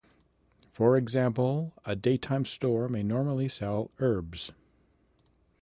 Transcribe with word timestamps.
For 0.71 0.97
example, 0.97 1.73
a 1.85 1.95
daytime 1.95 2.43
store 2.45 2.89
may 2.89 3.03
normally 3.03 3.47
sell 3.47 3.91
herbs. 3.99 4.51